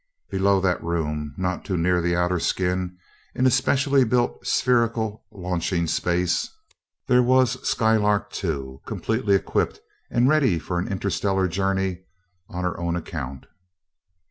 Below 0.31 0.59
that 0.61 0.83
room, 0.83 1.35
not 1.37 1.63
too 1.63 1.77
near 1.77 2.01
the 2.01 2.15
outer 2.15 2.39
skin, 2.39 2.97
in 3.35 3.45
a 3.45 3.51
specially 3.51 4.03
built 4.03 4.47
spherical 4.47 5.23
launching 5.29 5.85
space, 5.85 6.49
there 7.05 7.21
was 7.21 7.61
Skylark 7.69 8.31
Two, 8.31 8.81
completely 8.87 9.35
equipped 9.35 9.79
and 10.09 10.27
ready 10.27 10.57
for 10.57 10.79
an 10.79 10.87
interstellar 10.87 11.47
journey 11.47 11.99
on 12.49 12.63
her 12.63 12.79
own 12.79 12.95
account! 12.95 13.45